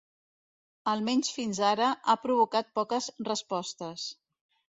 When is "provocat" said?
2.25-2.73